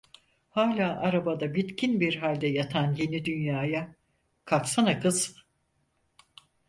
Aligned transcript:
Hala 0.49 0.99
arabada 1.01 1.55
bitkin 1.55 1.99
bir 1.99 2.15
halde 2.15 2.47
yatan 2.47 2.93
Yeni 2.93 3.25
Dünya'ya: 3.25 3.95
"Kalksana 4.45 4.99
kız!" 4.99 5.35